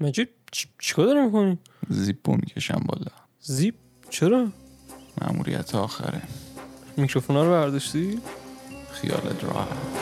[0.00, 0.28] مجید
[0.78, 3.10] چیکار داری می‌کنی؟ زیپو می‌کشم بالا.
[3.40, 3.74] زیپ؟
[4.10, 4.48] چرا؟
[5.20, 6.22] ماموریت آخره.
[6.96, 8.20] میکروفونا رو برداشتی؟
[8.92, 9.99] خیالت راحت.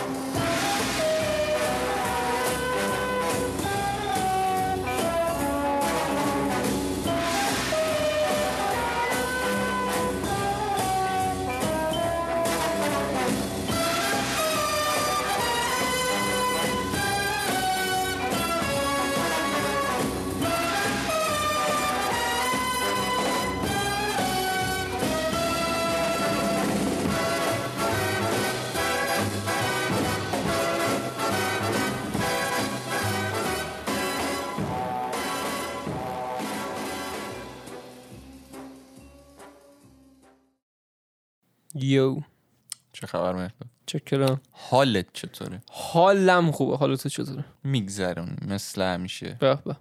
[41.89, 42.20] Yo
[42.92, 44.41] چه خبر مهداد چاکرم.
[44.52, 46.77] حالت چطوره؟ حالم خوبه.
[46.77, 49.36] حال تو چطوره؟ میگذرونم مثل همیشه.
[49.41, 49.77] به به.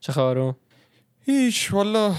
[0.00, 0.56] چه خبره
[1.20, 1.72] هیچ.
[1.72, 2.14] والا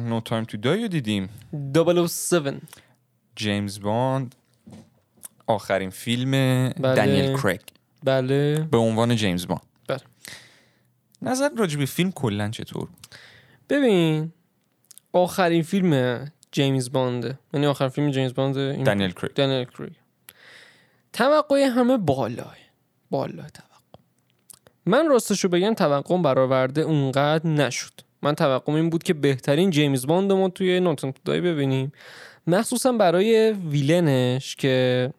[0.00, 1.28] No Time to Die دیدیم.
[1.74, 2.54] 007
[3.36, 4.34] جیمز باند
[5.46, 6.30] آخرین فیلم.
[6.30, 6.94] بله.
[6.94, 7.60] دنیل کریگ.
[8.04, 8.68] بله.
[8.70, 10.00] به عنوان جیمز باند بله.
[11.22, 12.88] نظر راجع به فیلم کلا چطور
[13.68, 14.32] ببین
[15.12, 19.32] آخرین فیلم جیمز بانده یعنی آخرین فیلم جیمز باند دنیل کریگ.
[19.32, 19.92] دنیل کریگ.
[21.12, 22.56] توقع همه بالاه.
[23.10, 23.70] بالاه توقع.
[24.86, 27.92] من راستشو بگم توقع برآورده اونقدر نشد.
[28.22, 31.92] من توقعم این بود که بهترین جیمز باند ما توی No Time to Die ببینیم.
[32.46, 35.10] مخصوصا برای villain ش که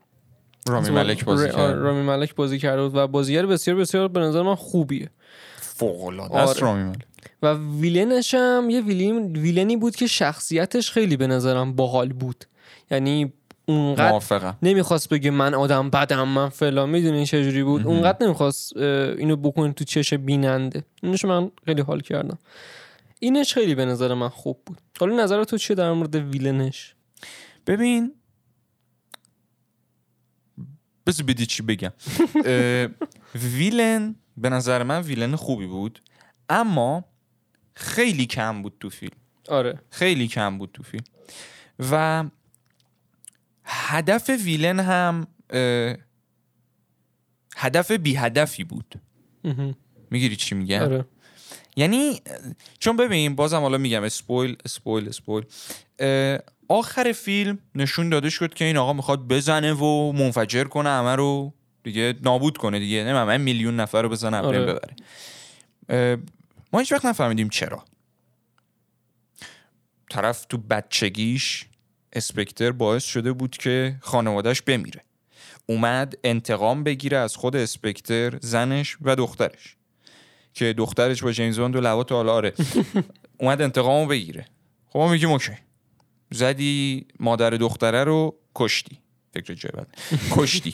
[0.68, 4.56] رامی ملک بازی کرد رامی ملک بازی کرده و بازیگر بسیار بسیار به نظر من
[4.56, 5.10] خوبیه.
[5.58, 6.62] فوق العاده است آره.
[6.62, 7.06] رامی ملک.
[7.42, 12.46] و ویلنش هم یه ویلن ویلنی بود که شخصیتش خیلی به نظرم باحال بود.
[12.92, 13.34] یعنی
[13.66, 14.58] اونقدر موافقم.
[14.62, 19.84] نمی‌خواست بگه من آدم بدم من فلان می‌دونی چجوری بود؟ اونقدر نمی‌خواست اینو بکنه تو
[19.84, 20.84] چش بیننده.
[21.04, 22.40] اینش من خیلی حال کردم.
[23.20, 24.78] اینش خیلی به نظر من خوب بود.
[25.00, 26.96] حالا نظر تو چیه در مورد ویلنش؟
[27.68, 28.14] ببین
[31.08, 31.94] بذار بدی چی بگم.
[33.58, 36.02] villain به نظر من villain خوبی بود
[36.50, 37.06] اما
[37.74, 39.18] خیلی کم بود تو فیلم.
[39.50, 39.80] آره.
[39.90, 41.04] خیلی کم بود تو فیلم.
[41.92, 42.24] و
[43.64, 45.28] هدف villain هم
[47.58, 48.96] هدف بی هدفی بود.
[50.12, 51.06] می‌گیری چی میگم؟ آره.
[51.76, 52.22] یعنی
[52.80, 55.46] چون ببین بازم حالا میگم spoil spoil spoil.
[56.68, 61.54] آخر فیلم نشون داده شد که این آقا می‌خواد بزنه و منفجر کنه همه رو.
[61.84, 62.98] دیگه نابود کنه دیگه.
[62.98, 64.60] نمی‌دونم من میلیون نفر رو بزنه آره.
[64.60, 66.18] ببره.
[66.74, 67.86] ما هیچ وقت نفهمیدیم چرا.
[70.10, 71.66] طرف تو بچگیش
[72.14, 75.04] اسپکتر باعث شده بود که خانوادهش بمیره.
[75.66, 79.76] اومد انتقام بگیره از خود اسپکتر زنش و دخترش.
[80.54, 82.54] که دخترش با جیمز باند و لوات حالا آره.
[83.40, 84.46] اومد انتقامو بگیره.
[84.88, 85.54] خب ما میگیم اوکی.
[86.32, 89.01] زدی مادر دختره رو کشتی.
[89.34, 89.88] فکر جای بد
[90.32, 90.74] کشتی.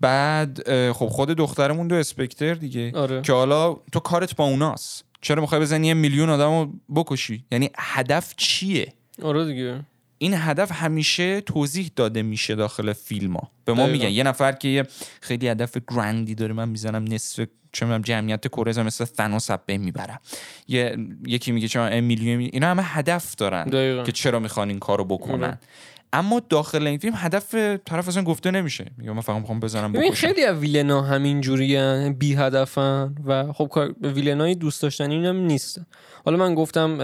[0.00, 2.92] بعد خب خود دختره موند و اسپکتر دیگه.
[2.94, 3.22] آره.
[3.22, 5.04] که حالا تو کارت با اوناست.
[5.20, 8.92] چرا می‌خوای بزنی یه میلیون آدم رو بکشی؟ یعنی هدف چیه؟
[9.22, 9.80] آره دیگه.
[10.18, 13.86] این هدف همیشه توضیح داده میشه داخل فیلم ها به ما.
[13.86, 14.08] میگن.
[14.08, 14.86] یه نفر که یه
[15.20, 19.80] خیلی هدف گرندی داره من می‌زنم نصف چه می‌دونم جمعیت کره زمین مثل ثانوس بین
[19.80, 20.20] می‌برم
[20.68, 24.02] یه یکی میگه چه میلیون می- اینا همه هدف دارن دقیقا.
[24.02, 25.44] که چرا می‌خوان این کارو بکنن.
[25.44, 25.58] آره.
[26.12, 27.54] اما داخل این فیلم هدف
[27.84, 28.86] طرف اصلا گفته نمیشه.
[28.98, 30.10] میگه من فقط می‌خوام بزنم بکشم.
[30.10, 35.86] خیلی از ویلنا همین جوریان بی هدفن و خب کار ویلنای دوست داشتنی هم نیستن
[36.24, 36.98] حالا من گفتم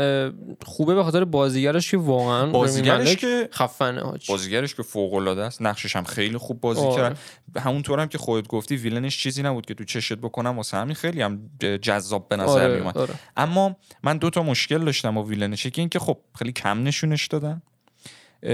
[0.65, 5.63] خوبه به خاطر بازیگرش که واقعا بازیگرش که خفنه حاج بازیگرش که فوق العاده است.
[5.63, 6.97] نقشش هم خیلی خوب بازی آره.
[6.97, 7.19] کرد.
[7.57, 10.57] همونطور هم که خودت گفتی villain ش چیزی نبود که تو چشت بکنم.
[10.57, 11.51] واسه همین خیلی هم
[11.83, 13.15] جذاب به نظر آره میومد آره.
[13.37, 15.67] اما من دو تا مشکل داشتم با villain ش.
[15.67, 17.63] یکی این که خب خیلی کم نشونش دادن.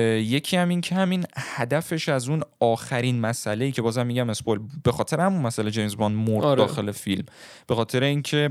[0.00, 4.60] یکی هم این که همین هدفش از اون آخرین مسئله ای که بازم میگم spoil
[4.84, 6.56] به خاطر همون مسئله جیمز باند مرد آره.
[6.56, 7.24] داخل فیلم
[7.66, 8.50] به خاطر اینکه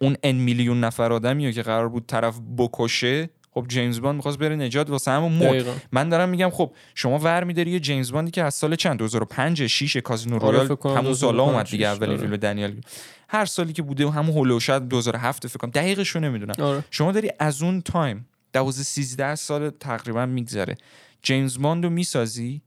[0.00, 4.56] اون n میلیون نفر آدمی که قرار بود طرف بکشه خب جیمز باند می‌خواست بره
[4.56, 5.72] نجات واسه همون مرد دقیقاً.
[5.92, 9.66] من دارم میگم خب شما ور میداری یه جیمز باندی که از سال چند 2005
[9.66, 12.20] 6 Casino آره، Royale همون سالا 2005 اومد دیگه اولین آره.
[12.20, 12.80] فیلم دنیل
[13.28, 16.84] هر سالی که بوده همون حول و حوش 2007 فکر کنم دقیقش رو نمی‌دونم آره
[16.90, 20.76] شما داری از اون تایم 12 13 سال تقریبا میگذره.
[21.22, 22.62] جیمز باند رو می‌سازی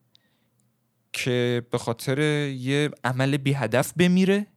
[1.13, 2.19] که به خاطر
[2.49, 4.47] یه عمل بی هدف بمیره.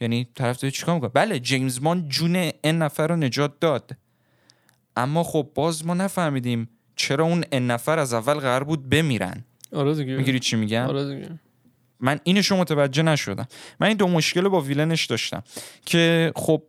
[0.00, 3.90] یعنی طرف داره چیکار می‌کنه؟ بله جیمز باند جون n نفر رو نجات داد.
[4.96, 9.44] اما خب باز ما نفهمیدیم چرا اون n نفر از اول قرار بود بمیرن.
[9.72, 10.16] آره دیگه.
[10.16, 11.30] می‌گیری چی میگم؟ آره دیگه.
[12.00, 13.48] من اینشو متوجه نشدم.
[13.80, 15.42] من این دو مشکل رو با villain ش داشتم
[15.86, 16.62] که خب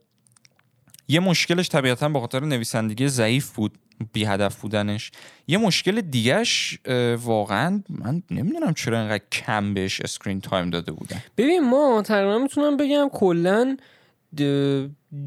[1.09, 3.77] یه مشکلش طبیعتا به خاطر نویسندگی ضعیف بود
[4.13, 5.11] بی هدف بودنش.
[5.47, 6.79] یه مشکل دیگهش
[7.23, 11.23] واقعا من نمی‌دونم چرا اینقدر کم بهش screen time داده بودن.
[11.37, 13.77] ببین ما تقریبا می‌تونم بگم کلا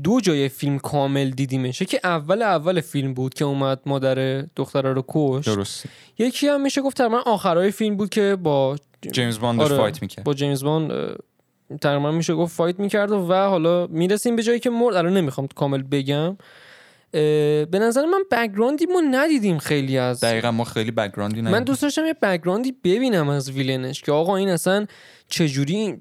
[0.02, 5.04] دو جای فیلم کامل دیدیمش که اول اول فیلم بود که اومد مادر دختره رو
[5.08, 5.88] کشت درسته.
[6.18, 8.76] یکی هم میشه گفت تقریبا آخرای فیلم بود که با
[9.12, 9.76] جیمز باند آره.
[9.76, 10.24] fight می‌کرد.
[10.24, 11.16] با جیمز باند
[11.80, 15.82] تقریبا میشه گفت fight می‌کرد و, حالا می‌رسیم به جایی که مرد الان نمی‌خوام کامل
[15.82, 16.36] بگم.
[17.12, 21.64] به نظر من background ی ما ندیدیم خیلی از دقیقا ما خیلی background ی من
[21.64, 24.86] دوست داشتم یه background ی ببینم از villain ش که آقا این اصلا
[25.28, 25.96] چجوری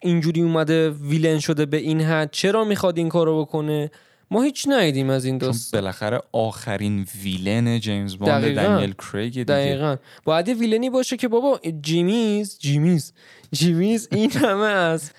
[0.00, 3.90] اینجوری اومده villain شده به این حد؟ چرا می‌خواد این کارو بکنه؟
[4.34, 8.54] ما هیچ ندیدیم از این داستان بالاخره آخرین villain جیمز باند.
[8.54, 9.44] دنیل کریگ دیگه.
[9.44, 9.96] دقیقا.
[10.24, 13.12] باید villain ی باشه که بابا جیمیز جیمیز.
[13.52, 15.10] جیمیز این همه از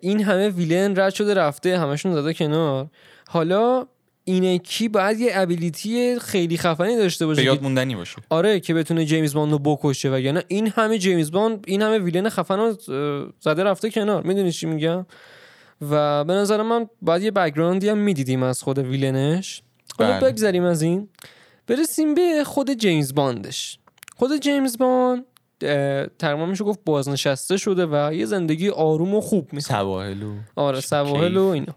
[0.00, 2.86] این همه villain رد شده رفته همشون زده کنار.
[3.28, 3.86] حالا
[4.24, 8.16] اینه کی باید یه ability خیلی خفنی داشته باشه یاد موندنی باشه.
[8.30, 12.28] آره که بتونه جیمز باند رو بکشه وگرنه این همه جیمز باند این همه villain
[12.28, 12.76] خفن رو
[13.40, 14.22] زده رفته کنار.
[14.22, 15.06] می‌دونی چی میگم؟
[15.82, 19.62] و به نظر من باید یه background ی هم می‌دیدیم از خود villain ش.
[19.98, 20.30] حالا بله.
[20.30, 21.08] بگذریم از این.
[21.66, 23.78] برسیم به خود جیمز باندش.
[24.16, 25.24] خود جیمز باند
[26.18, 31.36] تقریبا میشه گفت بازنشسته شده و یه زندگی آروم و خوب میسه سواحلو آره سواحل
[31.36, 31.74] و اینا.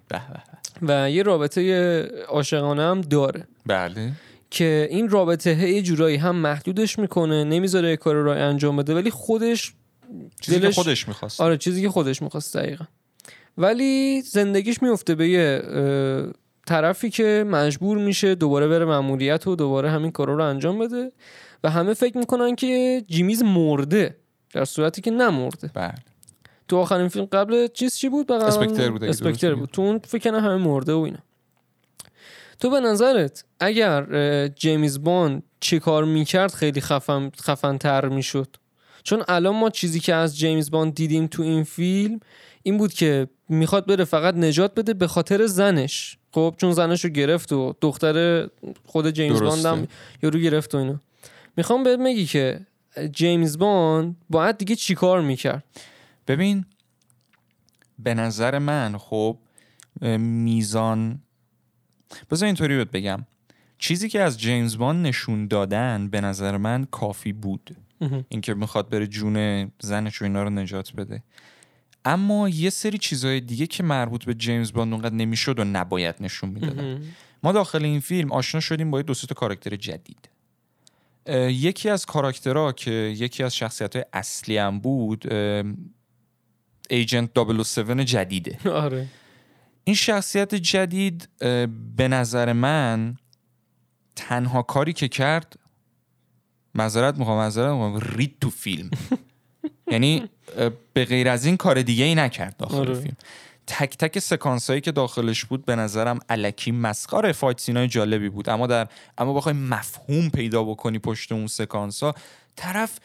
[0.81, 3.47] و یه رابطه عاشقانه هم داره.
[3.65, 4.11] بله.
[4.51, 9.73] که این رابطه یه جورایی هم محدودش می‌کنه نمی‌ذاره کار رو انجام بده ولی خودش
[10.41, 11.41] چیزی که دلش- خودش می‌خواست.
[11.41, 12.85] آره چیزی که خودش می‌خواست دقیقا.
[13.59, 15.61] ولی زندگیش میفته به یه
[16.67, 21.11] طرفی که مجبور میشه دوباره بره مأموریت و دوباره همین کارا رو انجام بده
[21.63, 24.15] و همه فکر می‌کنن که جیمیز مرده
[24.53, 25.71] در صورتی که نمرده.
[25.73, 25.95] بله.
[26.67, 29.69] تو آخرین فیلم قبل چیز چی بود؟ اسپکتر بود اسپکتر بود.
[29.69, 31.19] تو اون فکر همه مرده و اینا.
[32.59, 38.47] تو به نظرت اگر جیمز باند چه کار می‌کرد خیلی خفن خفن تر می‌شد؟
[39.03, 42.19] چون الان ما چیزی که از جیمز باند دیدیم تو این فیلم
[42.63, 46.17] این بود که می‌خواد بره فقط نجات بده به خاطر زنش.
[46.31, 48.47] خب چون زنش رو گرفت و دختر
[48.85, 49.65] خود جیمز باند.
[49.65, 49.87] هم
[50.23, 50.99] یارو گرفت و اینا
[51.57, 52.59] می‌خوام بهت بگی که
[53.11, 55.63] جیمز باند باید دیگه چیکار می‌کرد؟
[56.27, 56.65] ببین
[57.99, 59.37] به نظر من خب
[60.19, 61.19] میزان
[62.31, 63.25] بذار اینطوری بهت بگم.
[63.77, 67.75] چیزی که از جیمز باند نشون دادن به نظر من کافی بود.
[68.29, 71.23] اینکه می‌خواد بره جون زنش و اینا رو نجات بده.
[72.05, 76.49] اما یه سری چیزهای دیگه که مربوط به جیمز باند اونقدر نمی‌شد و نباید نشون
[76.49, 77.03] می‌دادن.
[77.43, 80.29] ما داخل این فیلم آشنا شدیم با یه دو تا کاراکتر جدید.
[81.49, 85.33] یکی از کاراکترها که یکی از شخصیت های اصلی هم بود
[86.89, 88.69] ایجنت 007 جدیده.
[88.69, 89.07] آره.
[89.83, 91.29] این شخصیت جدید
[91.97, 93.17] به نظر من
[94.15, 95.59] تنها کاری که کرد
[96.75, 98.89] معذرت می‌خوام معذرت می‌خوام رید تو فیلم.
[99.91, 100.29] یعنی
[100.93, 102.93] به غیر از این کار دیگه ای نکرد داخل آره.
[102.93, 103.17] فیلم.
[103.67, 107.31] تک تک سکانس هایی که داخلش بود به نظرم الکی مسخره.
[107.31, 108.49] fight scene ای جالبی بود.
[108.49, 108.87] اما در
[109.17, 112.15] اما بخوای مفهوم پیدا بکنی پشت اون سکانس ها
[112.55, 112.99] طرف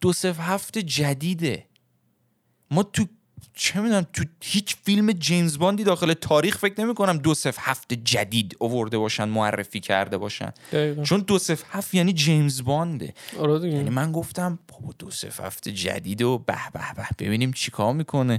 [0.00, 1.64] دو صفر هفت جدیده.
[2.70, 3.04] ما تو
[3.54, 7.94] چه می‌دونم تو هیچ فیلم جیمز باندی داخل تاریخ فکر نمی کنم دو صفر هفت
[7.94, 10.52] جدید آورده باشن معرفی کرده باشن.
[10.72, 11.02] دقیقا.
[11.02, 13.68] چون دو صفر هفت یعنی جیمز بانده آره.
[13.68, 18.38] یعنی من گفتم بابا دو صفر هفت جدید و به به به ببینیم چیکار می‌کنه.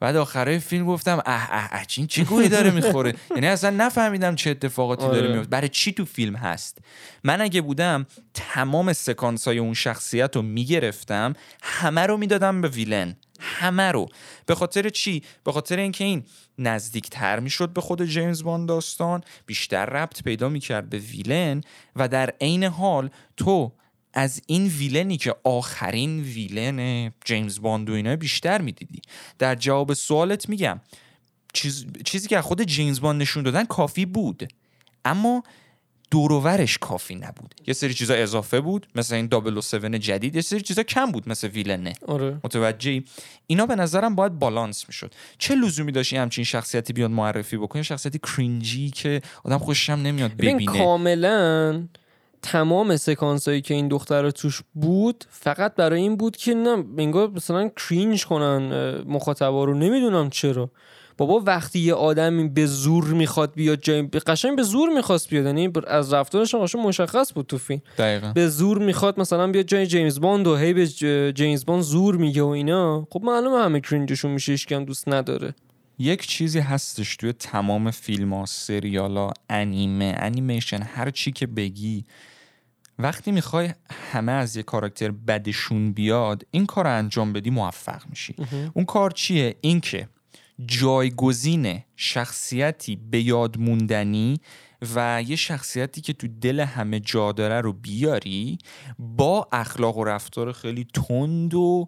[0.00, 4.34] بعد آخره فیلم گفتم اه اه اه این چه گوهی داره می‌خوره؟ یعنی اصلا نفهمیدم
[4.34, 5.20] چه اتفاقاتی آره.
[5.20, 6.78] داره میفته برای چی تو فیلم هست؟
[7.24, 13.16] من اگه بودم تمام سکانس های اون شخصیت رو می‌گرفتم همه رو می‌دادم به villain.
[13.40, 14.08] همه رو.
[14.46, 16.24] به خاطر چی؟ به خاطر اینکه این
[16.58, 21.60] نزدیکتر می‌شد به خود جیمز باند داستان بیشتر ربط پیدا می‌کرد به villain
[21.96, 23.72] و در عین حال تو
[24.12, 29.02] از این villain ی که آخرین villain جیمز باند و اینا بیشتر می‌دیدی.
[29.38, 30.80] در جواب سوالت میگم
[31.52, 34.48] چیز، چیزی که خود جیمز باند نشون دادن کافی بود.
[35.04, 35.42] اما
[36.10, 37.54] دوروورش کافی نبود.
[37.66, 39.28] یه سری چیزا اضافه بود مثل این
[39.60, 41.92] 007 جدید یه سری چیزا کم بود مثل villain ه.
[42.06, 42.40] آره.
[42.44, 43.04] متوجهی؟
[43.46, 45.12] اینا به نظرم باید بالانس می‌شد.
[45.38, 49.90] چه لزومی داشت یه همچین شخصیتی بیاد معرفی بکنه؟ شخصیتی cringe ی که آدم خوشش
[49.90, 50.78] هم نمیاد ببین ببینه.
[50.78, 51.82] کاملا
[52.42, 57.30] تمام سکانس هایی که این دختر توش بود فقط برای این بود که نه انگار
[57.30, 59.74] مثلا cringe کنن مخاطبا رو.
[59.74, 60.70] نمی‌دونم چرا.
[61.18, 65.46] بابا وقتی یه آدمی به زور می‌خواد بیاد جای قشنگ به زور می‌خواست بیاد.
[65.46, 67.82] یعنی از رفتارش قشنگ مشخص بود تو فیلم.
[67.98, 68.32] دقیقا.
[68.32, 70.86] به زور می‌خواد مثلا بیاد جای جیمز باند و هی به
[71.32, 73.08] جیمز باند زور میگه و اینا.
[73.10, 75.54] خب معلومه همه cringe شون میشه هیچ دوست نداره.
[75.98, 82.04] یک چیزی هستش توی تمام فیلم ها سریال ها انیمه انیمیشن هر چی که بگی.
[82.98, 83.70] وقتی می‌خوای
[84.12, 88.34] همه از یه کاراکتر بدشون بیاد این کار رو انجام بدی موفق میشی.
[88.74, 90.08] اون کار چیه؟ این که
[90.66, 94.40] جایگزین شخصیتی به یاد موندنی
[94.94, 98.58] و یه شخصیتی که تو دل همه جا داره رو بیاری
[98.98, 101.86] با اخلاق و رفتار خیلی تند و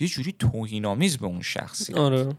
[0.00, 1.96] یه جوری توهینآمیز به اون شخصیت.
[1.96, 2.36] آره.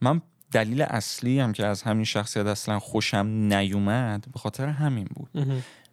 [0.00, 5.30] من دلیل اصلی هم که از همین شخصیت اصلا خوشم نیومد به خاطر همین بود.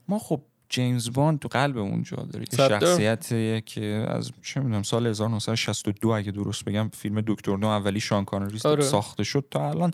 [0.08, 2.46] ما خب جیمز باند تو قلب اونجا داره.
[2.58, 8.26] شخصیتیه که از چه می‌دونم سال 1962 اگه درست بگم فیلم دکتر نو اولی شان
[8.26, 8.84] کانری آره.
[8.84, 9.92] ساخته شد تا الان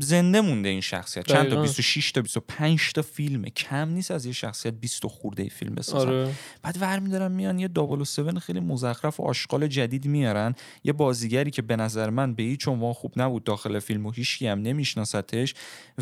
[0.00, 1.26] زنده مونده این شخصیت.
[1.26, 1.62] چند تا دقیقاً.
[1.62, 3.50] 26 تا 25 تا فیلمه.
[3.50, 6.08] کم نیست از یه شخصیت 20 تا خورده فیلم بسازن.
[6.08, 6.34] آره.
[6.62, 10.54] بعد ور میدارن میان یه 007 خیلی مزخرف و آشغال جدید میارن.
[10.84, 14.46] یه بازیگری که به نظر من به هیچ عنوان خوب نبود داخل فیلم و هیچکی
[14.46, 15.54] هم نمیشناستش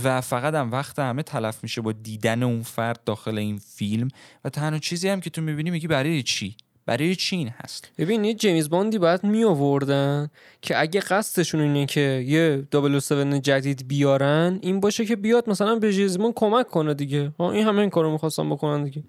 [0.04, 4.08] و فقط هم وقت همه تلف میشه با دیدن اون فرد داخل این فیلم.
[4.44, 6.56] و تنها چیزی هم که تو می‌بینی میگی برای چی؟
[6.86, 10.30] برای چی این هست؟ ببین یه جیمز باندی باید می آوردن
[10.62, 15.92] که اگه قصدشون اینه که یه 007 جدید بیارن این باشه که بیاد مثلا به
[15.92, 17.32] جیمز کمک کنه دیگه.
[17.40, 19.02] این همه این کارو می‌خواستن بکنن دیگه.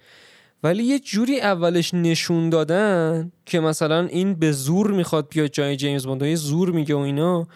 [0.63, 6.07] ولی یه جوری اولش نشون دادن که مثلا این به زور می‌خواد بیاد جای جیمز
[6.07, 7.47] باند یه زور میگه و اینا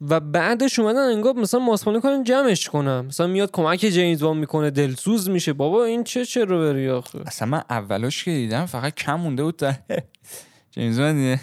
[0.00, 4.70] و بعدش اومدن انگار مثلا ماسپانه کنن جمعش کنم مثلا میاد کمک جیمز باند می‌کنه
[4.70, 5.52] دلسوز میشه.
[5.52, 9.44] بابا این چه چه رو بری آخه؟ اصلا من اولاش که دیدم فقط کم مونده
[9.44, 9.62] بود.
[10.74, 11.40] جیمز باند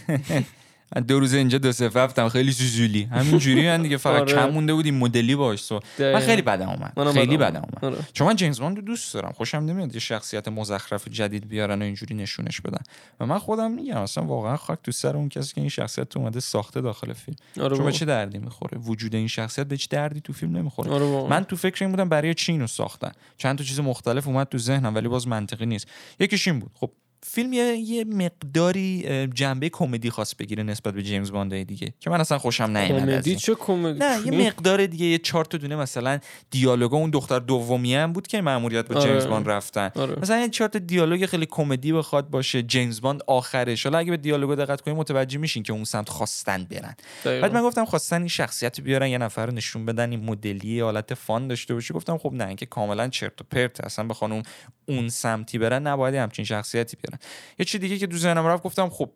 [1.08, 4.34] دو روز اینجا دو سه هفتم خیلی سوزولی همین جوری هم دیگه فقط آره.
[4.34, 5.60] کم مونده بود این مدلی باش.
[5.60, 6.20] سو من.
[6.20, 7.13] خیلی بدم اومد.
[7.13, 7.86] خیلی بدم اومد.
[7.96, 7.98] آره.
[8.13, 9.32] چون من جیمز باند رو دوست دارم.
[9.32, 12.82] خوشم نمیاد یه شخصیت مزخرف جدید بیارن و اینجوری نشونش بدن.
[13.20, 16.39] و من خودم میگم اصلا واقعا خاک تو سر اون کسی که این شخصیت اومده
[16.39, 17.38] ساخته داخل فیلم.
[17.62, 17.86] آره چون.
[17.86, 21.29] به چه دردی می‌خوره؟ وجود این شخصیت به چه دردی تو فیلم نمی‌خوره؟ آره.
[21.29, 23.12] من تو فکر این بودم برای چی اینو ساختن.
[23.38, 25.88] چند تا چیز مختلف اومد تو ذهنم ولی باز منطقی نیست.
[26.20, 26.72] یکیش این بود.
[26.74, 26.91] خب
[27.29, 32.22] فیلم یه, یه مقداری جنبه کمدی خواست بگیره نسبت به جیمز باند دیگه که من
[32.22, 33.36] اصلا خوشم نیومد کمدی.
[33.36, 36.19] چه کمدی نه یه مقدار دیگه یه چهار تا دونه مثلا
[36.51, 39.10] دیالوگا اون دختر دومی هم بود که ماموریت با آره.
[39.10, 40.19] جیمز باند رفتن آره.
[40.22, 44.17] مثلا یه چهار تا دیالوگ خیلی کمدی بخواد باشه جیمز باند آخرش حالا اگه به
[44.17, 46.96] دیالوگا دقت کنید متوجه میشین که اون سمت خواستن برن.
[47.25, 51.13] بعد من گفتم خواستن این شخصیت بیارن یه نفر رو نشون بدن این مدلی حالت
[51.13, 54.43] fun داشته باشه گفتم خب نه اینکه کاملا چرت و پرت اصلا بخوان اون
[54.86, 57.17] اون سمتی برن نباید همچین شخصیتی بیارن
[57.60, 59.10] یه چی دیگه که تو ذهنم رفت گفتم خب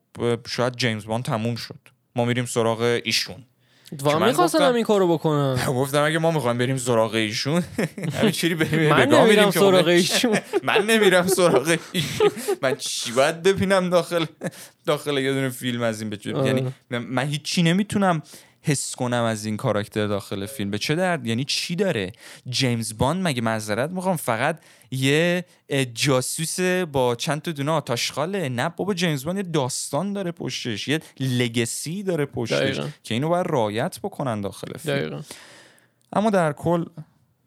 [0.48, 1.80] شاید جیمز باند تموم شد.
[2.16, 3.36] ما میریم سراغ ایشون.
[4.06, 7.64] و من می‌خواستن گفتم- همین کارو بکنن گفتم اگه ما می‌خوایم بریم سراغ ایشون
[8.20, 10.38] همین چیری بریم من نمیرم سراغ ایشون.
[10.64, 12.30] من نمیرم سراغ ایشون.
[12.62, 14.26] من چی باید ببینم داخل
[14.86, 16.48] داخل یه دونه فیلم از این بچه آره.
[16.48, 18.22] یعنی من- من هیچی نمی‌تونم
[18.64, 20.72] حس کنم از این کاراکتر داخل فیلم.
[20.72, 22.12] به چه درد؟ یعنی چی داره؟
[22.50, 24.60] جیمز باند مگه معذرت می‌خوام؟ فقط
[24.92, 25.46] یه
[25.94, 26.60] جاسوس
[26.92, 30.88] با چند تا دونه آت آشغاله نه بابا جیمز باند یه داستان داره پشتش.
[30.88, 32.88] یه legacy داره پشتش دقیقاً.
[33.04, 34.96] که اینو باید رعایت بکنن داخل فیلم.
[34.96, 35.22] دقیقا.
[36.14, 36.86] اما در کل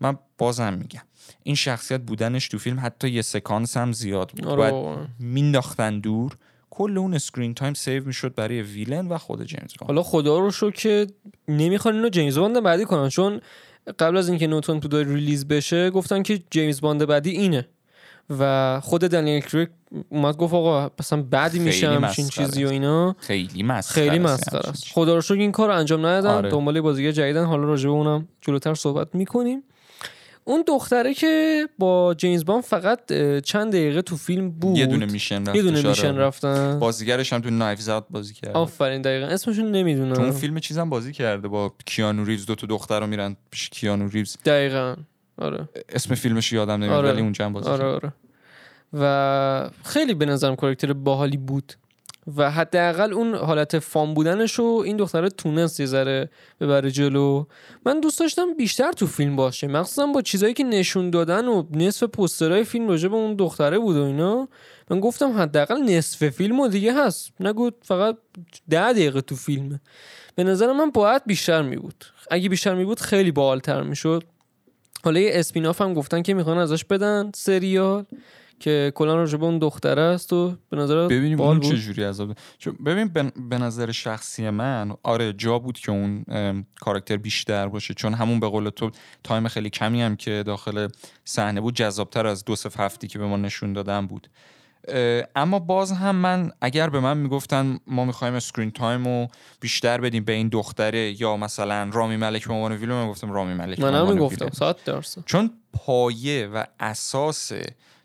[0.00, 1.02] من بازم میگم
[1.42, 4.47] این شخصیت بودنش تو فیلم حتی یه سکانس هم زیاد بود.
[4.47, 5.09] آره باید.
[5.18, 6.37] مینداختن دور.
[6.75, 10.50] کل اون screen time save می‌شد برای villain و خود جیمز باند حالا خدا رو
[10.50, 11.07] شکر که
[11.49, 13.40] نمی‌خوان اینو جیمز باند بعدی کنن چون
[13.99, 17.69] قبل از اینکه No Time To release بشه گفتن که جیمز باند بعدی اینه.
[18.38, 19.69] و خود دنیل کریگ
[20.09, 22.69] اومد گفت آقا مثلا بعدی میشه همچین چیزی و.
[22.69, 23.16] اینا.
[23.19, 24.85] خیلی مسخره خیلی مسخره است.
[24.93, 26.35] خدا رو شکر این کار انجام ندادن.
[26.35, 26.50] آره.
[26.50, 27.45] دنبال بازیگر جدیدن.
[27.45, 29.62] حالا راجع به اونم جلوتر صحبت می‌کنیم.
[30.45, 33.13] اون دختره که با جیمز باند فقط
[33.45, 34.79] چند دقیقه تو فیلم بود.
[34.79, 35.89] یه دونه mission رفت یه دونه آره.
[35.88, 36.79] mission رفتن.
[36.79, 38.59] بازیگرش هم تو Knives Out بازی کرده.
[38.59, 39.27] آفرین دقیقا.
[39.27, 43.07] اسمشون تو اون نمی‌دونم فیلم چیزم بازی کرده با کیانو ریوز دو تا دختر رو
[43.07, 44.37] میرن پیش کیانو ریوز.
[44.45, 44.97] دقیقا.
[45.39, 45.69] آره.
[45.89, 47.13] اسم فیلمش یادم نمیاد آره.
[47.13, 47.85] ولی اونجا هم بازی آره.
[47.85, 48.13] آره.
[48.93, 51.73] و خیلی به نظرم کاراکتر باحالی بود.
[52.37, 57.45] و حداقل اون حالت fun بودنش رو این دختره تونست یه ذره ببره جلو.
[57.87, 59.66] من دوست داشتم بیشتر تو فیلم باشه.
[59.66, 63.97] مخصوصا با چیزایی که نشون دادن و نصف پوسترهای فیلم راجع به اون دختره بود
[63.97, 64.49] و اینا
[64.90, 67.33] من گفتم حداقل نصف فیلم و دیگه هست.
[67.40, 68.16] نگو فقط
[68.71, 69.81] ده دقیقه تو فیلمه
[70.35, 72.04] به نظر من باید بیشتر می بود.
[72.31, 74.25] اگه بیشتر می بود خیلی باحالتر می‌شد
[75.04, 78.04] حالا یه spin-off هم گفتن که می‌خوان ازش بدن سریال.
[78.64, 81.61] که کلا راجع به اون دختره است و به نظر ببینیم اون.
[81.61, 83.09] چه جوری از آب چون ببین
[83.49, 86.25] به- نظر شخصی من آره جا بود که اون
[86.80, 88.90] کاراکتر بیشتر باشه چون همون به قول تو
[89.25, 90.88] time خیلی کمی هم که داخل
[91.25, 94.28] صحنه بود جذابتر از دو صفر هفتی که به ما نشون دادن بود
[95.37, 99.28] اما باز هم من اگر به من می‌گفتن ما می‌خوایم screen time رو
[99.61, 103.54] بیشتر بدیم به این دختره یا مثلا رامی ملک به عنوان villain من گفتم رامی
[103.54, 104.49] ملک من هم می‌گفتم.
[104.52, 107.52] صد درصد چون پایه و اساس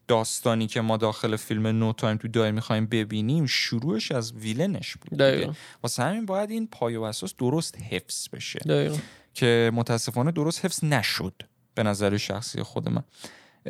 [0.10, 4.96] داستانی که ما داخل فیلم No Time to Die می‌خوایم ببینیم شروعش از villain ش
[4.96, 5.20] بود.
[5.20, 5.54] دقیقا.
[5.84, 8.60] واسه همین باید این پایه و اساس درست حفظ بشه.
[8.60, 8.98] دقیقا.
[9.34, 11.42] که متاسفانه درست حفظ نشد
[11.76, 13.04] به نظر شخصی خود من.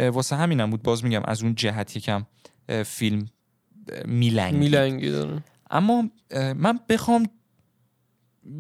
[0.10, 2.26] واسه همینم بود باز میگم از اون جهت یکم
[2.70, 3.30] اه، فیلم
[4.06, 4.60] میلنگید.
[4.60, 6.10] میلنگی داره اما
[6.56, 7.30] من بخوام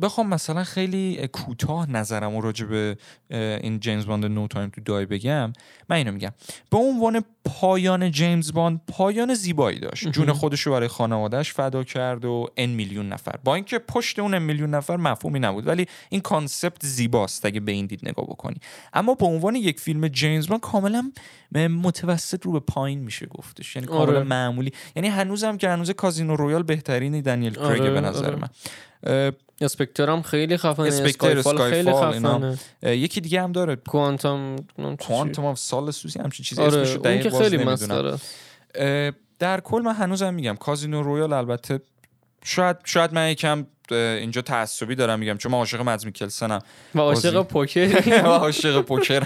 [0.02, 2.98] بخوام مثلا خیلی اه، کوتاه نظرم رو راجع به
[3.62, 5.54] این جیمز باند No Time to Die بگم.
[5.90, 6.32] من اینو میگم.
[6.72, 10.08] به عنوان پایان جیمز باند پایان زیبایی داشت.
[10.08, 13.36] جون خودش رو برای خانوادهش فدا کرد و n میلیون نفر.
[13.44, 17.72] با اینکه پشت اون n میلیون نفر مفهومی نبود ولی این concept زیباست اگه به
[17.72, 18.58] این دید نگاه بکنی.
[18.94, 21.12] اما به عنوان یک فیلم جیمز باند کاملا
[21.56, 23.76] متوسط رو به پایین میشه گفتش.
[23.76, 24.24] یعنی کاملا آره.
[24.24, 24.72] معمولی.
[24.96, 28.36] یعنی هنوزم که هنوز Casino Royale بهترین دنیل کریگ آره، به نظر آره.
[28.36, 28.50] من
[29.62, 31.94] Spectre هم خیلی خفنه Spectre، Skyfall خیلی.
[31.94, 34.56] خفنه یکی دیگه هم داره Quantum.
[35.00, 38.20] Quantum of Solace ی همچین چیزی آره اسمش دقیق که باز خیلی نمی‌دونم.
[39.40, 41.82] در کل من هنوزم میگم Casino Royale البته
[42.44, 46.60] شاید شاید من یکم اینجا تعصبی دارم میگم چون من عاشق مدز میکلسنم
[46.96, 47.44] و عاشق.
[47.44, 49.24] پوکر و عاشق پوکر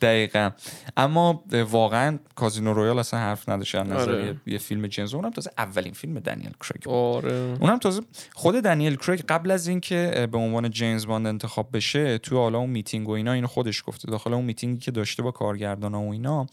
[0.00, 0.50] دقیقا
[0.96, 4.36] اما واقعا Casino Royale اصلا حرف نداشت نظر آره.
[4.46, 6.50] یه- فیلم جیمز اونم تازه اولین فیلم دنیل
[6.84, 6.94] بود.
[6.94, 8.02] آره اونم تازه
[8.34, 12.70] خود دنیل کریگ قبل از اینکه به عنوان جیمز باند انتخاب بشه تو حالا اون
[12.70, 16.46] میتینگ و اینا اینو خودش گفته داخل اون میتینگی که داشته با کارگردانا و اینا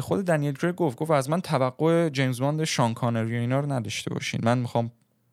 [0.00, 3.72] خود دنیل کریگ گفت گفت از من توقع جیمز باند شان کانری و اینا رو
[3.72, 4.40] نداشته باشین.
[4.44, 4.90] من می‌خوام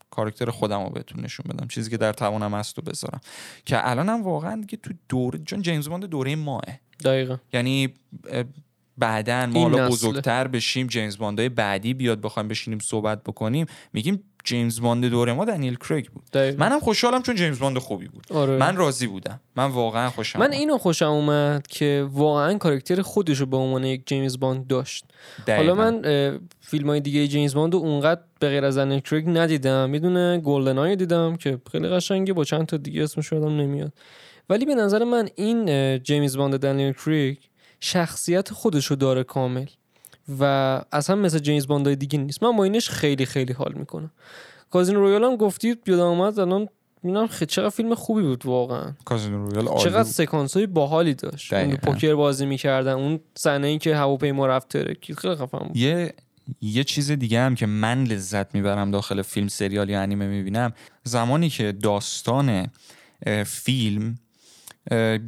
[0.10, 3.22] کاراکتر خودم رو بهتون نشون بدم چیزی که در توانم هست رو بذارم.
[3.66, 6.62] که الانم واقعا دیگه تو دوره چون جیمز باند دوره ما.
[7.06, 7.38] دقیقا.
[7.54, 7.94] یعنی
[8.98, 9.90] بعدا ما حالا.
[9.90, 13.66] بزرگتر بشیم جیمز باندهای بعدی بیاد بخوایم بشینیم صحبت بکنیم.
[13.94, 16.24] میگیم جیمز باند دوره ما دنیل کریگ بود.
[16.34, 16.66] دقیقا.
[16.66, 18.26] منم خوشحالم چون جیمز باند خوبی بود.
[18.30, 18.58] آره.
[18.58, 19.40] من راضی بودم.
[19.56, 20.52] من واقعا خوشم من.
[20.54, 25.06] اینو خوشم اومد که واقعا کاراکتر خودش رو به عنوان یک جیمز باند داشت.
[25.48, 25.74] دقیقاً.
[25.74, 29.90] حالا من فیلم های دیگه جیمز باند رو اونقدر به غیر از دنیل کریگ ندیدم.
[29.90, 33.94] یه دونه GoldenEye دیدم که خیلی قشنگه با چند تا دیگه اسمش یادم نمیاد.
[34.50, 37.38] ولی به نظر من این جیمز باند دنیل کریگ
[37.80, 39.66] شخصیت خودش رو داره کامل.
[40.40, 40.44] و
[40.92, 42.44] اصلا مثل جیمز باندهای دیگه نیست.
[42.44, 44.12] من با اینش خیلی خیلی حال می‌کنم.
[44.72, 46.68] Casino Royale هم گفتید یادم اومد الان
[47.04, 48.94] می‌دونم خیلی چقدر فیلم خوبی بود واقعا.
[49.06, 50.04] Casino Royale عالی چقدر.
[50.04, 51.54] سکانس های باحالی داشت.
[51.54, 51.76] اون.
[51.76, 55.78] پوکر بازی می‌کردن اون صحنه ای که هواپیما رفت ترکید خیلی خفن بود.
[55.78, 56.14] یه
[56.62, 61.50] یه چیز دیگه هم که من لذت می‌برم داخل فیلم سریال یا انیمه می‌بینم زمانی
[61.50, 62.68] که داستان
[63.46, 64.20] فیلم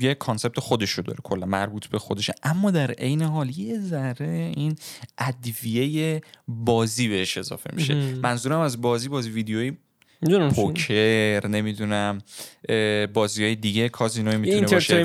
[0.01, 2.33] یه کانسپت خودش رو داره کلا مربوط به خودشه.
[2.43, 4.75] اما در عین حال یه ذره این
[5.17, 7.93] ادویه بازی بهش اضافه میشه.
[8.15, 9.77] منظورم از بازی بازی ویدیویی
[10.55, 12.21] پوکر نمی‌دونم
[13.13, 14.95] بازی های دیگه کازینوی می‌تونه باشه.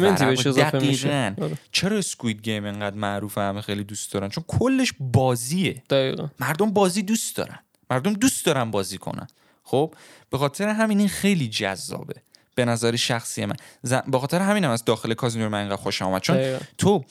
[0.48, 1.08] اضافه میشه.
[1.08, 1.44] دقیقاً.
[1.44, 1.58] آره.
[1.72, 5.82] چرا اسکوید گیم انقدر معروفه همه خیلی دوست دارن؟ چون کلش بازیه.
[5.90, 6.28] دقیقا.
[6.40, 7.58] مردم بازی دوست دارن.
[7.90, 9.26] مردم دوست دارن بازی کنن.
[9.62, 9.94] خب
[10.30, 12.14] به خاطر همین این خیلی جذابه.
[12.54, 13.56] به نظر شخصی من.
[14.06, 16.58] به خاطر همین هم از داخل کازینو من انقدر خوشم آمد چون دقیقاً.
[16.78, 17.04] تو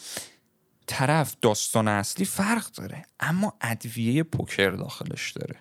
[0.87, 5.59] طرف داستان اصلی فرق داره اما ادویه پوکر داخلش داره.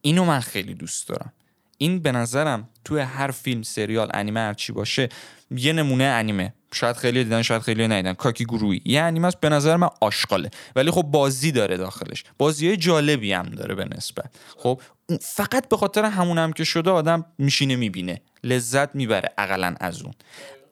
[0.00, 1.32] اینو من خیلی دوست دارم.
[1.78, 5.08] این به نظرم توی هر فیلم سریال انیمه هر چی باشه
[5.50, 6.54] یه نمونه انیمه.
[6.72, 8.12] شاید خیلی دیدن شاید خیلی ندیدن.
[8.12, 8.82] کاکی گروهی.
[8.84, 10.50] یه انیمه است به نظر من آشغاله.
[10.76, 12.24] ولی خب بازی داره داخلش.
[12.38, 14.30] بازی های جالبی هم داره به نسبت.
[14.56, 14.80] خب
[15.20, 18.20] فقط به خاطر همون هم که شده آدم میشینه می‌بینه.
[18.44, 20.14] لذت می‌بره اقلا از اون.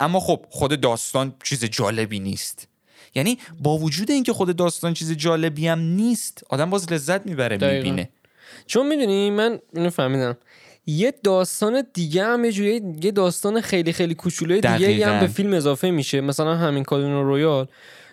[0.00, 2.68] اما خب خود داستان چیز جالبی نیست.
[3.14, 7.74] یعنی با وجود اینکه خود داستان چیز جالبی هم نیست آدم باز لذت می‌بره.
[7.74, 8.08] می‌بینه.
[8.66, 10.36] چون می‌دونی من اینو فهمیدم.
[10.86, 15.20] یه داستان دیگه هم یه جوری یه داستان خیلی خیلی کوچولوی دیگه هم.
[15.20, 16.20] به فیلم اضافه میشه.
[16.20, 17.66] مثلا همین Casino Royale.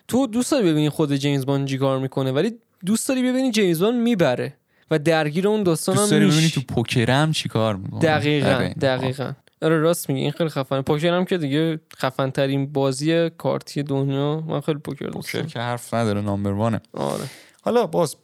[0.08, 2.54] تو دوست داری ببینی خود جیمز باند چیکار می‌کنه؟ ولی
[2.86, 4.54] دوست داری ببینی جیمز باند می‌بره
[4.92, 6.50] و درگیر اون داستان هم داری ببینی.
[6.50, 9.34] تو پوکرم چیکار می‌کنه؟ دقیقا دقیقا.
[9.62, 10.22] آره راست میگی.
[10.22, 10.82] این خیلی خفنه.
[10.82, 14.42] پوکر هم که دیگه خفن ترین بازی کارتی دنیا.
[14.42, 16.82] من خیلی پوکر دوست که حرف نداره number one ه.
[16.94, 17.24] آره.
[17.62, 18.16] حالا باز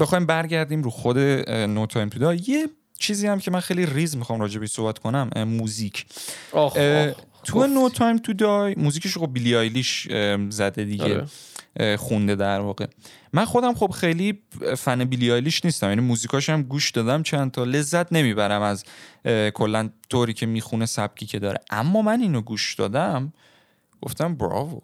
[0.00, 1.18] بخوایم برگردیم رو خود
[1.48, 2.68] No Time To یه
[2.98, 6.06] چیزی هم که من خیلی ریز می‌خوام راجع بهش صحبت کنم اه، موزیک
[6.52, 7.66] آخ اه، آخ تو.
[7.66, 11.26] No Time to Die موزیکش خب بیلی آیلیش اه، زده دیگه آره.
[11.76, 12.86] اه، خونده در واقع
[13.32, 14.42] من خودم خب خیلی
[14.76, 18.84] فن بیلی آیلیش نیستم یعنی موزیکاش هم گوش دادم چند تا لذت نمی‌برم از
[19.24, 23.32] اه، کلا طوری که می‌خونه سبکی که داره اما من اینو گوش دادم
[24.02, 24.80] گفتم براوو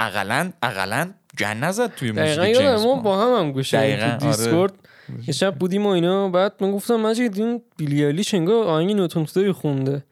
[0.00, 2.94] اقلا اقلا جن نزد توی موزیک دقیقا جیمز ما.
[2.94, 4.36] با هم هم گوش کردیم دقیقاً، تو آره.
[4.36, 4.74] دیسکورد
[5.26, 9.52] یه شب بودیم و اینا بعد من گفتم مجید این بیلی آیلیش انگار آهنگ نوتونتوی
[9.52, 10.04] خونده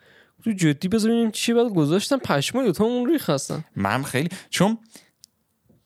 [0.44, 4.78] تو جدی بذاریم چی بعد گذاشتم پشمای دوتا اون ریخ هستن من خیلی چون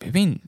[0.01, 0.38] ببین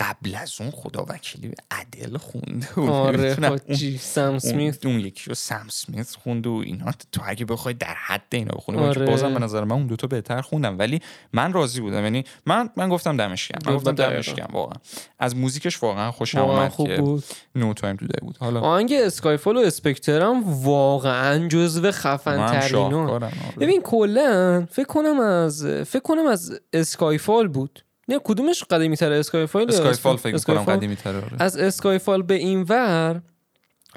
[0.00, 5.24] قبل از اون خدا وکیلی عدل خونده و آره حاجی سم اون, سمیت؟ اون یکی
[5.26, 6.92] رو سم سمیت خونده و اینا.
[7.12, 9.06] تو اگه بخوای در حد اینا بخونی آره.
[9.06, 10.78] بازم به نظر من اون دوتا بهتر خوندم.
[10.78, 11.00] ولی
[11.32, 12.02] من راضی بودم.
[12.02, 13.92] یعنی من من گفتم دمش گرم من گفتم.
[13.92, 14.76] دمش گرم واقعا.
[15.18, 17.24] از موزیکش واقعا خوشم اومد خوب که بود.
[17.54, 18.36] No Time To بود.
[18.36, 23.32] حالا آهنگ Skyfall و Spectre هم واقعا جزو خفن شاهکارم آره.
[23.60, 27.84] ببین کلا فکر کنم از فکر کنم از Skyfall بود.
[28.10, 32.66] نه کدومش قدیمی تره Skyfall یا Skyfall فکر کنم؟ قدیمی تره از Skyfall به این
[32.68, 33.22] ور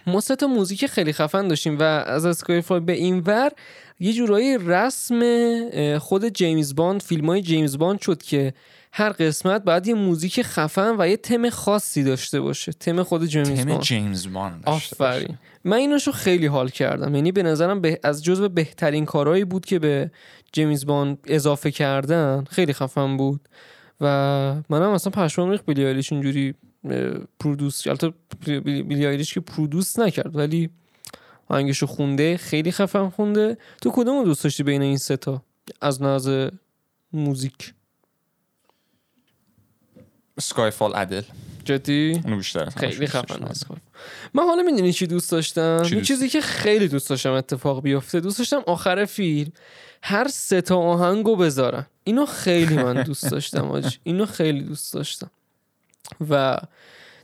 [0.08, 3.52] ما سه تا موزیک خیلی خفن داشتیم و از Skyfall به این ور
[4.00, 5.20] یه جورایی رسم
[6.00, 8.54] خود جیمز باند فیلم های جیمز باند شد که
[8.92, 12.72] هر قسمت باید یه موزیک خفن و یه تم خاصی داشته باشه.
[12.72, 13.82] تم خود جیمز تم باند.
[13.82, 14.64] جیمز باند.
[14.66, 15.38] آفرین.
[15.64, 17.16] من ایناشو خیلی حال کردم.
[17.16, 20.12] یعنی به نظرم به از جزو بهترین کارهایی بود که به
[20.52, 22.44] جیمز باند اضافه کردن.
[22.50, 23.48] خیلی خفن بود.
[24.04, 24.08] و
[24.70, 26.54] منم اصلا پشمام ریخت بیلی آیلیش اینجوری
[27.40, 28.14] produce البته
[28.62, 30.70] بیلی آیلیش که produce نکرد ولی
[31.48, 33.58] آهنگشو خونده خیلی خفن خونده.
[33.82, 35.44] تو کدوم دوست داشتی بین این سه تا؟
[35.82, 36.50] از نظر
[37.14, 37.74] موزیک.
[40.38, 41.22] اسکایفال عدل
[41.66, 43.50] جدی؟ اونو بیشتر خیلی خفن
[44.34, 47.82] من حالا می‌دونی چی دوست داشتم؟ چی یه دوست چیزی که خیلی دوست داشتم اتفاق
[47.82, 48.20] بیفته.
[48.20, 49.52] دوست داشتم آخر فیلم
[50.06, 51.86] هر سه تا آهنگو بذارن.
[52.04, 53.98] اینو خیلی من دوست داشتم آج.
[54.04, 55.32] اینو خیلی دوست داشتم.
[56.30, 56.58] و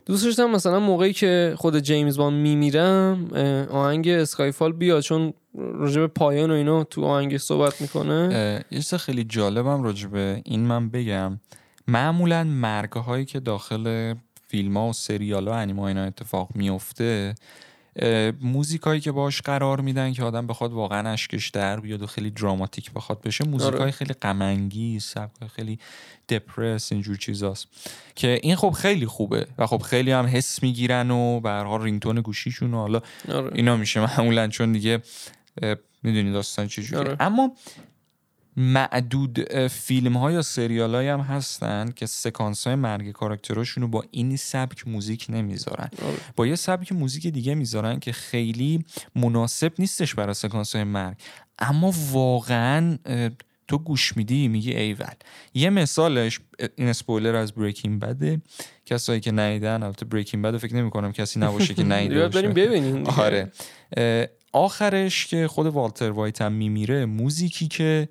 [0.06, 3.28] دوست داشتم مثلا موقعی که خود جیمز بان میمیرم
[3.70, 8.64] آهنگ اسکایفال بیاد چون راجب پایان و اینا تو آهنگ صحبت می‌کنه.
[8.70, 11.40] یه چیز خیلی جالبم راجع به این من بگم.
[11.88, 14.14] معمولا مرگ هایی که داخل
[14.48, 17.34] فیلم ها و سریال ها انیما اینا اتفاق میفته
[18.40, 22.30] موزیک هایی که باش قرار میدن که آدم بخواد واقعا اشکش در بیاد و خیلی
[22.30, 23.90] دراماتیک بخواد بشه موزیک های آره.
[23.90, 25.78] خیلی غمانگیز سبک خیلی
[26.28, 27.68] دپرس اینجور چیزاست
[28.14, 31.82] که این خب خیلی خوبه و خب خیلی هم حس می‌گیرن و به هر حال
[31.82, 33.50] رینگتون گوشیشون و حالا آره.
[33.54, 35.02] اینا میشه معمولا چون دیگه
[36.02, 37.16] می‌دونی داستان چجوریه آره.
[37.20, 37.52] اما
[38.56, 44.04] معدود فیلم ها یا سریال های هم هستن که سکانس های مرگ کاراکتراشون رو با
[44.10, 45.88] این سبک موزیک نمی‌ذارن.
[46.02, 46.16] آره.
[46.36, 48.84] با یه سبک موزیک دیگه می‌ذارن که خیلی
[49.14, 51.16] مناسب نیستش برای سکانس های مرگ.
[51.58, 52.98] اما واقعا
[53.68, 55.14] تو گوش میدی میگی ایول.
[55.54, 56.40] یه مثالش
[56.76, 58.40] این اسپویلر از Breaking Bad ـه
[58.86, 63.06] کسایی که ندیدن البته Breaking Bad فکر نمی کنم کسی نباشه که ندیده بریم ببینیم.
[63.06, 63.52] آره.
[64.52, 68.08] آخرش که خود والتر وایت هم میمیره موزیکی که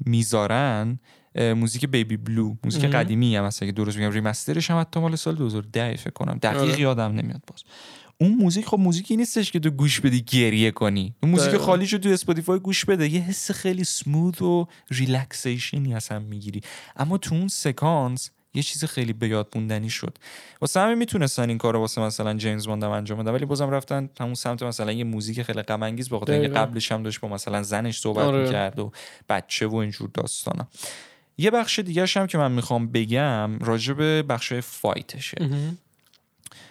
[0.00, 0.98] می‌ذارن
[1.36, 2.84] موزیک Baby Blue موزیک.
[2.84, 6.38] قدیمی هم هست اگه درست میگم remaster ش هم حتی مال سال 2010 فکر کنم
[6.42, 6.80] دقیق آره.
[6.80, 7.62] یادم نمیاد باز
[8.20, 11.56] اون موزیک خب موزیکی نیستش که تو گوش بدی گریه کنی اون موزیک.
[11.56, 16.60] خالیش رو تو اسپاتیفای گوش بده یه حس خیلی سموت و ریلکسیشنی اصلا می‌گیری
[16.96, 20.18] اما تو اون سکانس یه چیز خیلی به یاد موندنی شد
[20.60, 24.34] واسه همین می‌تونستن این کارو واسه مثلا جیمز باند انجام بدن ولی بازم رفتن همون
[24.34, 26.48] سمت مثلا یه موزیک خیلی غم انگیز بخاطر اینکه.
[26.48, 28.42] قبلش هم داشت با مثلا زنش صحبت آره.
[28.42, 28.92] می‌کرد و
[29.28, 30.66] بچه و اینجور داستانا
[31.38, 35.36] یه بخش دیگه هم که من می‌خوام بگم راجع به بخش fight شه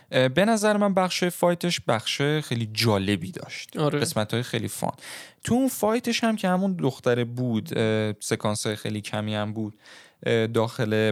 [0.09, 3.99] به نظر من بخش fight ش بخش خیلی جالبی داشت آره.
[3.99, 4.93] قسمت های خیلی fun
[5.43, 7.69] تو اون fight ش هم که همون دختره بود
[8.19, 9.73] سکانس های خیلی کمی هم بود
[10.53, 11.11] داخل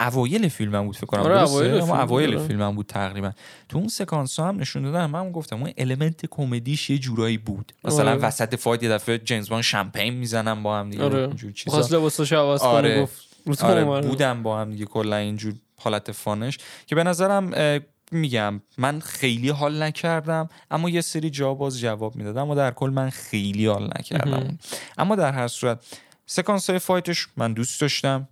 [0.00, 2.64] اوایل فیلم هم بود فکر کنم آره،؟ اوایل فیلم، اوایل آره.
[2.64, 3.32] هم بود تقریبا
[3.68, 7.72] تو اون سکانس ها هم نشون دادن من گفتم اون element کمدیش یه جورایی بود
[7.84, 8.20] مثلا آره.
[8.20, 11.18] وسط fight یه دفعه جیمز باند شامپاین می‌زنن با هم دیگه آره.
[11.18, 11.76] اینجور چیزا.
[11.76, 13.02] خواست لباسش عوض آره.
[13.02, 14.00] گفت آره.
[14.08, 17.80] بودم با هم دیگه کلا اینجور حالت fun ش که به نظرم
[18.12, 22.90] میگم من خیلی حال نکردم اما یه سری جا باز جواب می‌داد اما در کل
[22.90, 24.58] من خیلی حال نکردم.
[24.98, 25.84] اما در هر صورت
[26.26, 28.28] سکانس های fight ش من دوست داشتم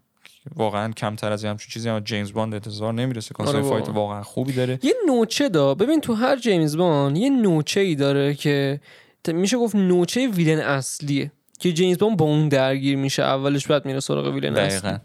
[0.57, 4.23] واقعا کمتر از همچین چیزی از جیمز باند انتظار نمیره سکانس های آره fight واقعا.
[4.23, 4.79] خوبی داره.
[4.83, 5.75] یه نوچه دا.
[5.75, 8.81] ببین تو هر جیمز باند یه نوچه ای داره که
[9.29, 13.23] میشه گفت نوچه villain اصلیه که جیمز باند با اون درگیر میشه.
[13.23, 14.81] اولش بعد میره سراغ villain اصلی.
[14.81, 14.99] دقیقا.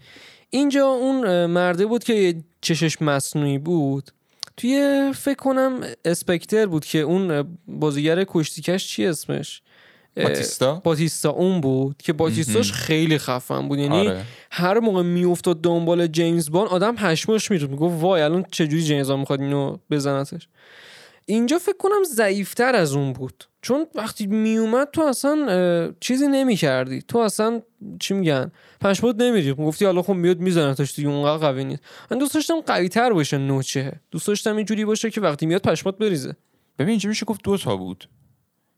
[0.49, 4.11] اینجا اون مرده بود که یه چشش مصنوعی بود.
[4.57, 9.61] توی فکر کنم اسپکتر بود که اون بازیگر کشتیکش چی اسمش؟
[10.23, 12.71] باتیستا؟ باتیستا اون بود که باتیستاش.
[12.71, 13.79] خیلی خفن بود.
[13.79, 14.23] یعنی آره.
[14.51, 19.19] هر موقع میافتاد دنبال جیمز بان آدم پشماش میرد می‌گفت وای الان چجوری جیمز بان
[19.19, 20.47] می‌خواد اینو بزنتش؟
[21.25, 23.43] اینجا فکر کنم ضعیفتر از اون بود.
[23.61, 27.01] چون وقتی میومد تو اصلا چیزی نمی‌کردی.
[27.01, 27.61] تو اصلا
[27.99, 28.51] چی میگن؟
[28.81, 31.81] پشمات نمیری گفتی حالا خب میاد میزنتش دیگه اونقدر قوی نیست.
[32.11, 33.99] من دوست داشتم قوی تر باشه نوچه.
[34.11, 36.35] دوست داشتم اینجوری باشه که وقتی میاد پشمات بریزه.
[36.79, 38.09] ببین اینجا میشه گفت دو تا بود.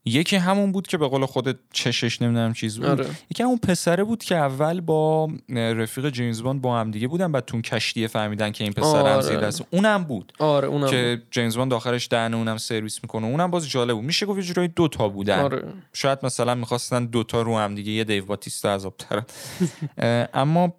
[0.09, 2.85] یکی همون بود که به قول خودت چشش نمی‌دونم چیز بود.
[2.85, 3.05] آره.
[3.31, 7.45] یکی همون پسره بود که اول با رفیق جیمز باند با هم دیگه بودن بعد
[7.45, 9.21] تو اون کشتیه فهمیدن که این پسر هم آره.
[9.21, 9.63] زیر دست.
[9.71, 10.89] اونم بود آره اونم بود.
[10.89, 13.27] که جیمز باند آخرش دهن اونم سرویس می‌کنه.
[13.27, 14.05] اونم باز جالب بود.
[14.05, 15.39] میشه گفت یه جورایی دو تا بودن.
[15.39, 15.63] آره.
[15.93, 19.25] شاید مثلا می‌خواستن دوتا رو هم دیگه یه دیو باتیستا عذاب‌ترن.
[19.97, 20.73] اه، اما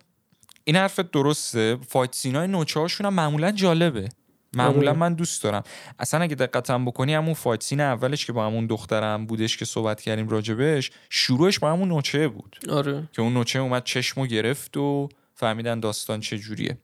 [0.65, 1.79] این حرفت درسته.
[1.89, 4.09] فایت سینای نوچه هاشون هم معمولا جالبه.
[4.53, 5.01] معمولا آره.
[5.01, 5.63] من دوست دارم.
[5.99, 10.01] اصلا اگه دقتم بکنی همون فایت سین اولش که با همون دخترم بودش که صحبت
[10.01, 12.59] کردیم راجبش شروعش با همون نوچه بود.
[12.71, 13.09] آره.
[13.13, 16.79] که اون نوچه اومد چشمو گرفت و فهمیدن داستان چه جوریه.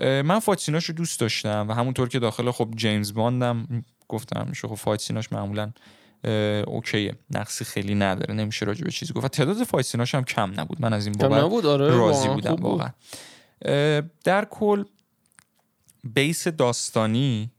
[0.00, 4.68] من فایت سیناش رو دوست داشتم و همونطور که داخل خب جیمز باندم گفتم میشه
[4.68, 5.72] خب فایت سیناش معمولا
[6.66, 7.14] اوکیه.
[7.30, 9.24] نقصی خیلی نداره نمیشه راجع به چیزی گفت.
[9.24, 10.80] و تعداد فایت سیناش هم کم نبود.
[10.80, 12.62] من از این بابت آره راضی بودم بود.
[12.62, 12.90] واقعا.
[14.24, 14.84] در کل
[16.14, 17.50] بیس داستانی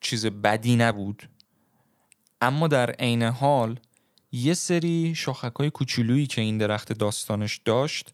[0.00, 1.28] چیز بدی نبود.
[2.40, 3.80] اما در عین حال
[4.32, 8.13] یه سری شاخک های کوچولویی که این درخت داستانش داشت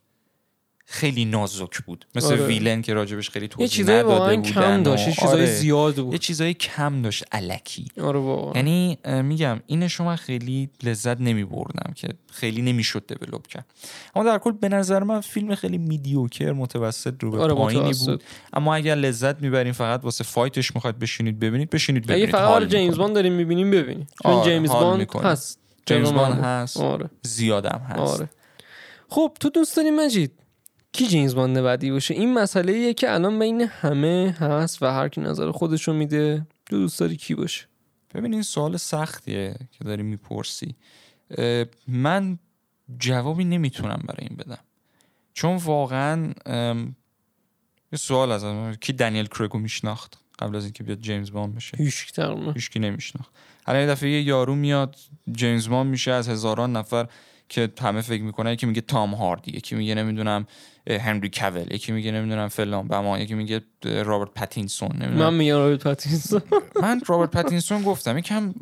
[0.84, 2.06] خیلی نازک بود.
[2.14, 2.46] مثل آره.
[2.46, 5.46] ویلن که راجبش خیلی یه توضیح نداده بودن کم داشت یه چیزای آره.
[5.46, 6.16] زیاد یه بود.
[6.16, 7.86] چیزای کم داشت علکی.
[8.02, 13.66] آره یعنی میگم اینشو من خیلی لذت نمی بردم که خیلی نمی‌شد دیولپ کرد.
[14.14, 18.06] اما در کل به نظر من فیلم خیلی mediocre متوسط رو به آره پایینی متوسط.
[18.06, 22.30] بود اما اگر لذت می‌برین فقط واسه fight ش می‌خواد بشینید ببینید بشینید اگه ببینید.
[22.30, 22.96] فقط حال حال جیمز.
[22.96, 24.06] باند داریم می‌بینیم ببینیم.
[24.22, 25.14] چون آره، جیمز باند.
[25.14, 25.58] هست.
[25.86, 26.44] جیمز باند.
[26.44, 26.76] هست.
[26.76, 27.10] آره.
[27.22, 28.14] زیادم هست.
[28.14, 28.30] آره.
[29.08, 30.32] خب تو دوست داری مجید؟
[30.92, 35.08] کی جیمز باند بعدی باشه؟ این مسئله ایه که الان بین همه هست و هر
[35.08, 37.66] کی نظر خودشو میده تو دوست داری کی باشه؟
[38.14, 40.74] ببین این سوال سختیه که داری می‌پرسی.
[41.88, 42.38] من
[42.98, 44.58] جوابی نمی‌تونم برای این بدم.
[45.32, 46.32] چون واقعا
[47.92, 52.06] یه سوال از کی دنیل کریگو میشناخت قبل از اینکه بیاد جیمز باند بشه؟ هیچ
[52.54, 53.32] هیچکی نمیشناخت.
[53.66, 54.96] الان یه دفعه یه یارو میاد
[55.32, 57.06] جیمز باند میشه از هزاران نفر.
[57.50, 60.46] که همه فکر می‌کنه یکی میگه تام هاردی یکی میگه نمی‌دونم
[60.90, 65.18] هنری کاول یکی میگه نمی‌دونم فلان بهمان یکی میگه رابرت پاتینسون نمی‌دونم.
[65.18, 66.42] من میگم رابرت پاتینسون.
[66.82, 68.52] من رابرت پاتینسون گفتم یکم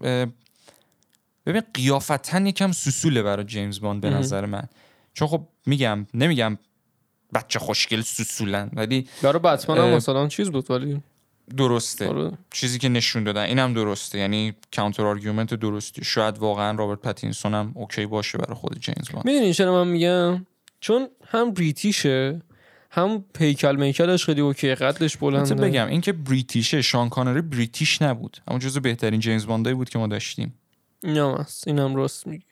[1.46, 4.10] ببین قیافتاً یکم سوسوله برای جیمز باند به.
[4.10, 4.68] نظر من.
[5.14, 6.58] چون خب میگم نمیگم
[7.34, 11.02] بچه خوشگل سوسولن ولی برای بتمن هم مثلا چیز بود ولی
[11.56, 12.08] درسته.
[12.08, 12.30] آره.
[12.50, 14.18] چیزی که نشون دادن اینم درسته.
[14.18, 16.04] یعنی counter argument درستی.
[16.04, 20.46] شاید واقعا رابرت پاتینسون هم okay باشه برای خود جیمز باند می‌دونی چرا من میگم؟
[20.80, 22.42] چون هم British ـه
[22.90, 25.54] هم هیکل میکلش خیلی okay قدش بلنده.
[25.54, 28.36] بگم اینکه British ـه شان کانری British نبود.
[28.48, 30.54] اما جزو بهترین جیمز باندایی بود که ما داشتیم.
[31.02, 32.44] اینم هست اینم راست میگی.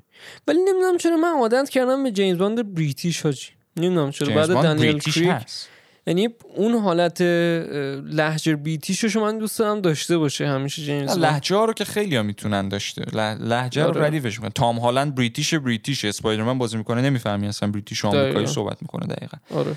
[0.48, 3.48] ولی نمی‌دونم چرا من عادت کردم به جیمز باند British حاجی.
[3.76, 4.34] نمی‌دونم چرا.
[4.34, 5.68] بعد دنیل هست.
[6.06, 11.56] یعنی اون حالت لهجه British ش رو من دوست دارم داشته باشه همیشه جیمز لهجه
[11.56, 13.04] ها رو که خیلی ها می‌تونن داشته.
[13.40, 14.02] لهجه رو.
[14.02, 18.46] ردیفش می‌کنن تام هالند British British اسپایدرمن بازی می‌کنه نمی‌فهمی اصلا British و آمریکایی.
[18.46, 19.36] صحبت می‌کنه دقیقا.
[19.54, 19.76] آره.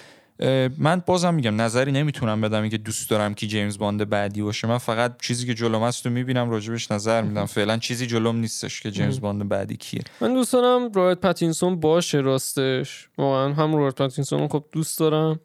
[0.77, 4.67] من بازم میگم نظری نمی‌تونم بدم که دوست دارم که جیمز باند بعدی باشه.
[4.67, 7.45] من فقط چیزی که جلوم هست رو می‌بینم راجبش نظر میدم.
[7.45, 10.01] فعلا چیزی جلوم نیستش که جیمز باند بعدی کیه.
[10.21, 13.09] من دوست دارم رابرت پاتینسون باشه راستش.
[13.17, 15.39] واقعا هم رابرت پاتینسون خب دوست دارم.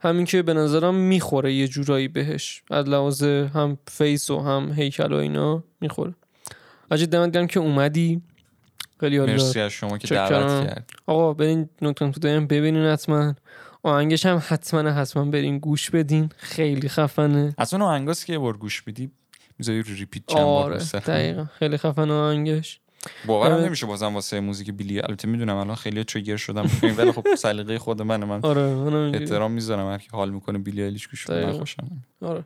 [0.00, 2.62] همین که به نظرم می‌خوره یه جورایی بهش.
[2.70, 6.14] از لحاظ هم face و هم هیکل و اینا می‌خوره.
[6.90, 8.22] مجید دمت گرم که اومدی.
[9.00, 9.18] خیلی.
[9.18, 10.08] مرسی از شما که.
[10.14, 13.34] دعوت کرد آقا برین نکتن تو داریم ببینین حتما.
[13.82, 16.28] آهنگش هم حتما حتما برین گوش بدین.
[16.36, 17.54] خیلی خفنه.
[17.72, 19.10] اون آهنگاست که یه بار گوش میدی
[19.58, 20.98] می‌ذاری رو repeat چند بار آره پسر.
[20.98, 21.44] دقیقا.
[21.44, 22.80] خیلی خفن آهنگش.
[23.26, 23.64] باورم آره.
[23.64, 25.00] نمیشه بازم واسه موزیک بیلی.
[25.00, 26.70] البته می‌دونم الان خیلی trigger شدم.
[26.82, 29.24] ولی خب سلیقه خود منه من آره اینجوری.
[29.24, 29.92] احترام می‌ذارم.
[29.92, 31.30] هر کی حال می‌کنه بیلی ایلیش گوش.
[31.30, 32.44] من خوشم آره.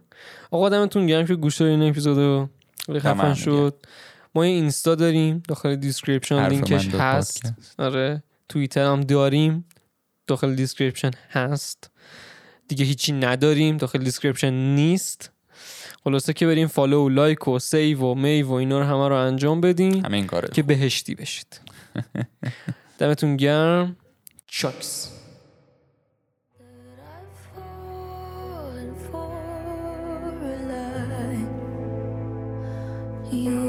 [0.51, 2.49] آقا دمتون گرم که گوش دادین این اپیزودو
[2.87, 3.87] خیلی خفن شد.
[4.35, 7.43] ما یه اینستا داریم داخل description لینکش من هست.
[7.43, 7.81] پادکست.
[7.81, 8.23] آره.
[8.49, 9.65] توییتر هم داریم.
[10.27, 11.91] داخل description هست.
[12.69, 13.77] دیگه هیچی نداریم.
[13.77, 15.31] داخل description نیست.
[16.05, 19.17] خلاصه که بریم follow و like و save و میو و اینا رو همه رو
[19.17, 20.49] انجام بدین همه این کاره.
[20.49, 21.61] که بهشتی بشید.
[22.99, 23.97] دمتون گرم.
[24.47, 25.17] چاکس.
[33.33, 33.60] You